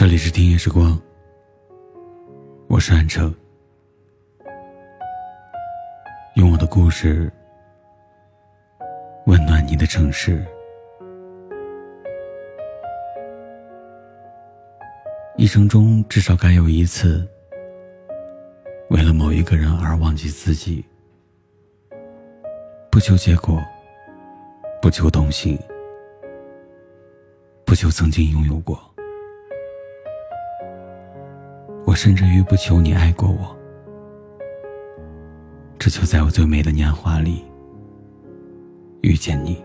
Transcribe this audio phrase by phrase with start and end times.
[0.00, 0.98] 这里是听夜时光，
[2.68, 3.34] 我是安城，
[6.36, 7.30] 用我的故事
[9.26, 10.42] 温暖你的城市。
[15.36, 17.28] 一生中至少该有一次，
[18.88, 20.82] 为了某一个人而忘记自己，
[22.90, 23.62] 不求结果，
[24.80, 25.58] 不求动心，
[27.66, 28.89] 不求曾经拥有过。
[31.90, 33.56] 我甚至于不求你爱过我，
[35.76, 37.44] 只求在我最美的年华里
[39.00, 39.60] 遇见你。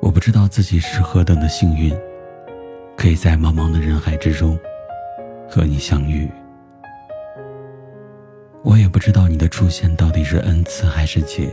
[0.00, 1.94] 我不知道自己是何等的幸运，
[2.96, 4.58] 可以在茫茫的人海之中
[5.50, 6.26] 和你相遇。
[8.62, 11.50] 我也不知道你的出现到底是恩赐还是劫，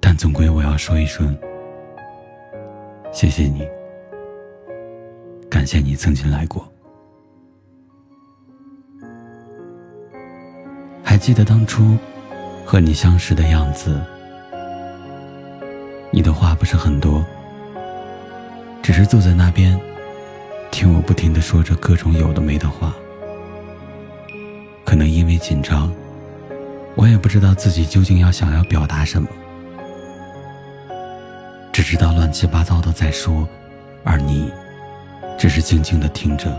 [0.00, 1.36] 但总归我要说一声，
[3.12, 3.68] 谢谢你。
[5.54, 6.68] 感谢你曾经来过。
[11.04, 11.96] 还记得当初
[12.66, 14.02] 和你相识的样子，
[16.10, 17.24] 你的话不是很多，
[18.82, 19.80] 只是坐在那边
[20.72, 22.92] 听我不停的说着各种有的没的话。
[24.84, 25.88] 可能因为紧张，
[26.96, 29.28] 我也不知道自己究竟要想要表达什么，
[31.72, 33.48] 只知道乱七八糟的在说，
[34.02, 34.50] 而你。
[35.38, 36.50] 只是静静的听着，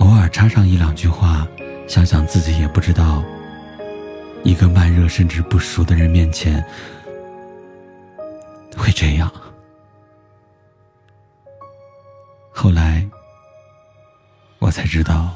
[0.00, 1.46] 偶尔插上一两句话，
[1.86, 3.22] 想想自己也不知道，
[4.42, 6.64] 一个慢热甚至不熟的人面前
[8.76, 9.30] 会这样。
[12.50, 13.08] 后来，
[14.58, 15.30] 我才知道，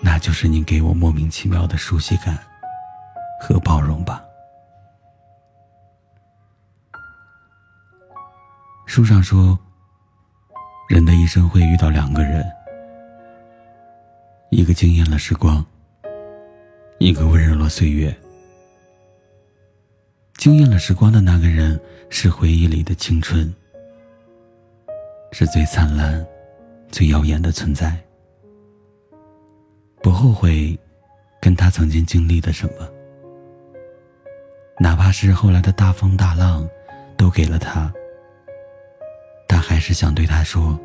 [0.00, 2.38] 那就是你给我莫名其妙的熟悉感
[3.40, 4.22] 和包容吧。
[8.92, 9.58] 书上说，
[10.86, 12.44] 人的一生会遇到两个人，
[14.50, 15.64] 一个惊艳了时光，
[16.98, 18.14] 一个温柔了岁月。
[20.34, 23.50] 惊艳了时光的那个人，是回忆里的青春，
[25.30, 26.22] 是最灿烂、
[26.90, 27.98] 最耀眼的存在。
[30.02, 30.78] 不后悔
[31.40, 32.86] 跟他曾经经历的什么，
[34.78, 36.68] 哪怕是后来的大风大浪，
[37.16, 37.90] 都给了他。
[39.54, 40.80] 但还是想对他说：“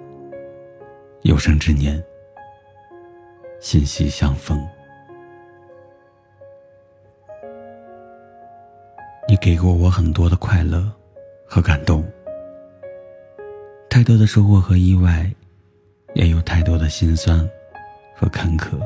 [1.23, 2.03] 有生之年，
[3.61, 4.61] 心息相逢。”
[9.25, 10.91] 你给过我很多的快乐
[11.45, 12.05] 和感动，
[13.89, 15.31] 太多的收获和意外，
[16.13, 17.49] 也有太多的心酸
[18.13, 18.77] 和坎坷。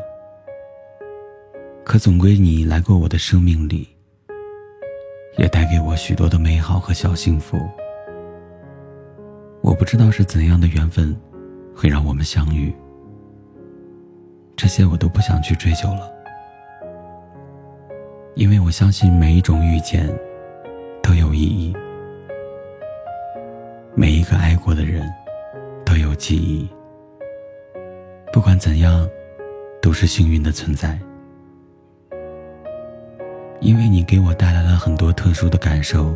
[1.84, 3.90] 可总归你来过我的生命里，
[5.40, 7.58] 也带给我许多的美好和小幸福。
[9.72, 11.16] 我不知道是怎样的缘分，
[11.74, 12.76] 会让我们相遇。
[14.58, 16.12] 这些我都不想去追究了，
[18.36, 20.10] 因为我相信每一种遇见
[21.02, 21.74] 都有意义，
[23.96, 25.10] 每一个爱过的人
[25.86, 26.70] 都有记忆。
[28.34, 29.10] 不管怎样，
[29.82, 31.00] 都是幸运的存在，
[33.62, 36.14] 因为你给我带来了很多特殊的感受，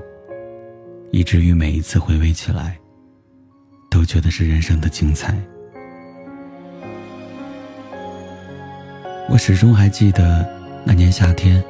[1.12, 2.78] 以至于每一次回味起来。
[3.96, 5.34] 都觉得是人生的精彩。
[9.30, 10.46] 我始终还记得
[10.84, 11.64] 那年夏天，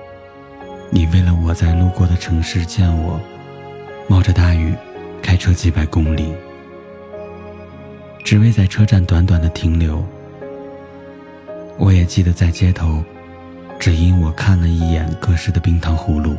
[0.89, 3.21] 你为了我在路过的城市见我，
[4.07, 4.73] 冒着大雨
[5.21, 6.33] 开车几百公里，
[8.23, 10.03] 只为在车站短短的停留。
[11.77, 13.03] 我也记得在街头，
[13.77, 16.35] 只因我看了一眼各式的冰糖葫芦，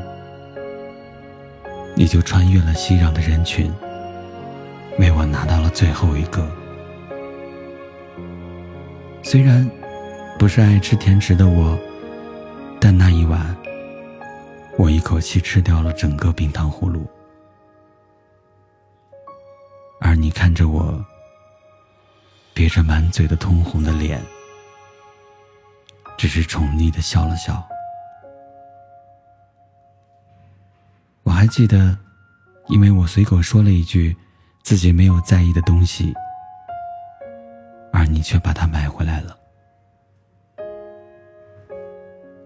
[1.94, 3.72] 你就穿越了熙攘的人群。
[4.98, 6.50] 为我拿到了最后一个。
[9.22, 9.68] 虽然
[10.38, 11.78] 不是爱吃甜食的我，
[12.80, 13.54] 但那一晚，
[14.78, 17.06] 我一口气吃掉了整个冰糖葫芦。
[20.00, 21.04] 而你看着我，
[22.54, 24.22] 憋着满嘴的通红的脸，
[26.16, 27.62] 只是宠溺的笑了笑。
[31.22, 31.98] 我还记得，
[32.68, 34.16] 因为我随口说了一句。
[34.66, 36.12] 自己没有在意的东西，
[37.92, 39.38] 而你却把它买回来了。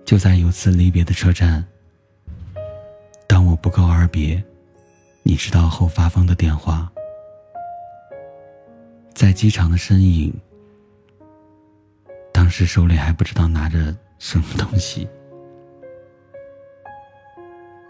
[0.05, 1.65] 就在有次离别的车站，
[3.27, 4.45] 当我不告而别，
[5.23, 6.93] 你知道后发疯的电话，
[9.15, 10.31] 在机场的身影，
[12.35, 15.09] 当时手里还不知道拿着什么东西，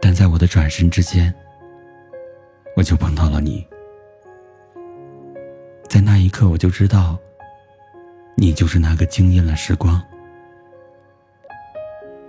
[0.01, 1.35] 但在我的转身之间，
[2.77, 3.69] 我就碰到了你。
[5.91, 7.19] 在那一刻，我就知道，
[8.37, 10.01] 你就是那个惊艳了时光。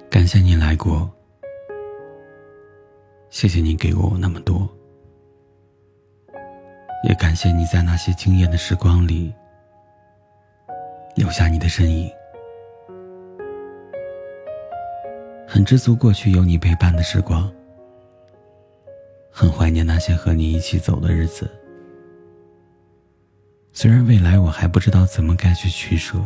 [0.09, 1.07] 感谢你来过，
[3.29, 4.67] 谢谢你给过我那么多，
[7.07, 9.31] 也感谢你在那些惊艳的时光里
[11.15, 12.11] 留下你的身影。
[15.47, 17.47] 很知足过去有你陪伴的时光，
[19.29, 21.47] 很怀念那些和你一起走的日子。
[23.73, 26.17] 虽然未来我还不知道怎么该去取舍，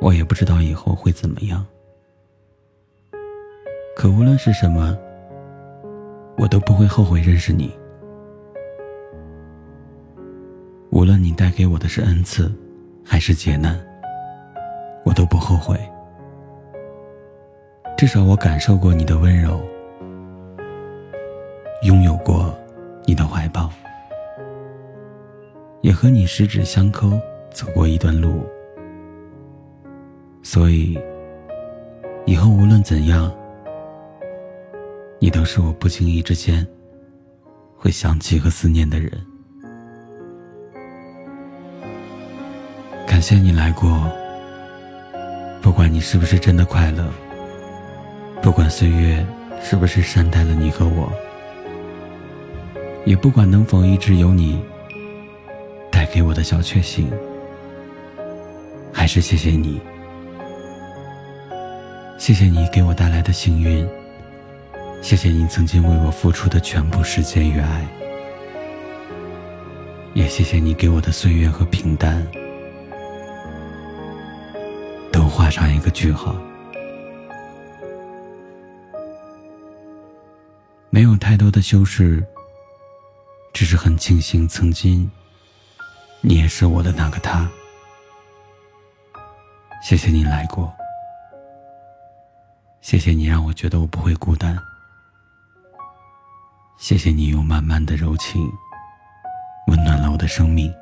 [0.00, 1.66] 我也不知道以后会怎么样，
[3.96, 4.96] 可无论是什么，
[6.36, 7.76] 我都不会后悔认识你。
[10.90, 12.50] 无论你带给我的是恩赐，
[13.04, 13.78] 还是劫难，
[15.04, 15.78] 我都不后悔。
[17.96, 19.60] 至少我感受过你的温柔，
[25.88, 27.18] 也和你十指相扣，
[27.50, 28.46] 走过一段路，
[30.42, 30.98] 所以
[32.26, 33.34] 以后无论怎样，
[35.18, 36.66] 你都是我不经意之间
[37.74, 39.10] 会想起和思念的人。
[43.06, 44.12] 感谢你来过，
[45.62, 47.10] 不管你是不是真的快乐，
[48.42, 49.26] 不管岁月
[49.62, 51.10] 是不是善待了你和我，
[53.06, 54.62] 也不管能否一直有你。
[56.12, 57.10] 给我的小确幸，
[58.92, 59.80] 还是谢谢你，
[62.18, 63.86] 谢谢你给我带来的幸运，
[65.02, 67.86] 谢谢你曾经为我付出的全部时间与爱，
[70.14, 72.26] 也谢谢你给我的岁月和平淡，
[75.12, 76.34] 都画上一个句号。
[80.90, 82.24] 没有太多的修饰，
[83.52, 85.08] 只是很庆幸曾经。
[86.20, 87.48] 你也是我的那个他，
[89.82, 90.74] 谢谢你来过，
[92.80, 94.58] 谢谢你让我觉得我不会孤单，
[96.76, 98.50] 谢谢你用慢慢的柔情
[99.68, 100.74] 温暖了我的生命，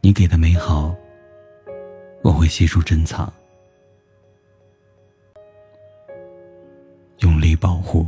[0.00, 0.94] 你给的美好
[2.22, 3.32] 我会悉数珍藏，
[7.20, 8.06] 用力保护。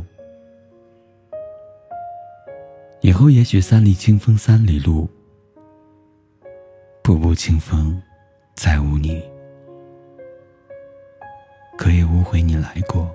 [3.01, 5.09] 以后也许三里清风三里路，
[7.01, 8.01] 步步清风
[8.55, 9.23] 再无你，
[11.77, 13.09] 可以无悔你来过。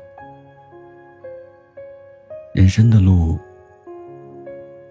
[2.55, 3.39] 人生的路，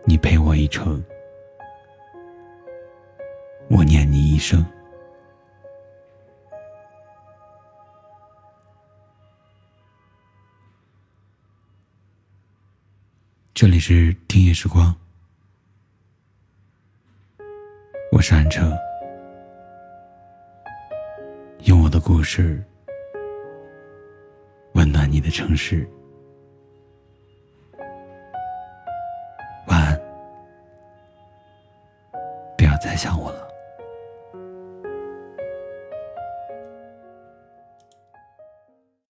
[0.06, 1.04] 你陪我一程，
[3.69, 4.63] 我念你一生。
[13.54, 14.94] 这里是听夜时光，
[18.12, 18.76] 我是安彻，
[21.66, 22.64] 用我的故事
[24.74, 25.88] 温暖你的城市。
[29.68, 30.02] 晚安，
[32.58, 33.32] 不要再想我。